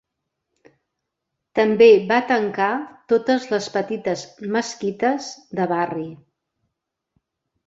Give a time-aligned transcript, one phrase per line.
[1.59, 2.69] També va tancar
[3.13, 4.25] totes les petites
[4.57, 5.29] mesquites
[5.61, 6.09] de barri.